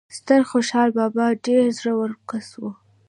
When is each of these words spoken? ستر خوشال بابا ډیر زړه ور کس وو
ستر 0.17 0.41
خوشال 0.51 0.89
بابا 0.97 1.25
ډیر 1.45 1.63
زړه 1.77 1.93
ور 1.97 2.11
کس 2.29 2.47
وو 2.59 2.71